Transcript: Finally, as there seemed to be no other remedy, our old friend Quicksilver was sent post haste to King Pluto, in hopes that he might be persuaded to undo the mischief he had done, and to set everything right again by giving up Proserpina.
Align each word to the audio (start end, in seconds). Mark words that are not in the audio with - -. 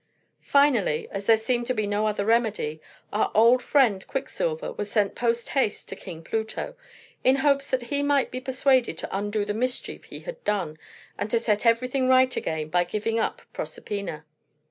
Finally, 0.47 1.07
as 1.11 1.27
there 1.27 1.37
seemed 1.37 1.67
to 1.67 1.75
be 1.75 1.85
no 1.85 2.07
other 2.07 2.25
remedy, 2.25 2.81
our 3.13 3.29
old 3.35 3.61
friend 3.61 4.07
Quicksilver 4.07 4.73
was 4.73 4.89
sent 4.89 5.13
post 5.13 5.49
haste 5.49 5.87
to 5.89 5.95
King 5.95 6.23
Pluto, 6.23 6.73
in 7.23 7.35
hopes 7.35 7.67
that 7.67 7.83
he 7.83 8.01
might 8.01 8.31
be 8.31 8.39
persuaded 8.41 8.97
to 8.97 9.15
undo 9.15 9.45
the 9.45 9.53
mischief 9.53 10.05
he 10.05 10.21
had 10.21 10.43
done, 10.43 10.79
and 11.19 11.29
to 11.29 11.37
set 11.37 11.67
everything 11.67 12.07
right 12.07 12.35
again 12.35 12.69
by 12.69 12.83
giving 12.83 13.19
up 13.19 13.43
Proserpina. 13.53 14.25